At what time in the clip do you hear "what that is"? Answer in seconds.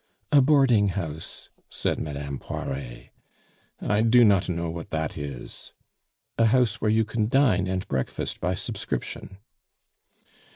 4.67-5.73